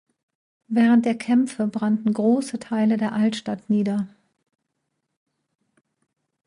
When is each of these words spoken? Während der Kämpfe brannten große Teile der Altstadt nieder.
Während 0.67 1.05
der 1.05 1.13
Kämpfe 1.15 1.67
brannten 1.67 2.11
große 2.11 2.57
Teile 2.57 2.97
der 2.97 3.13
Altstadt 3.13 3.69
nieder. 3.69 4.07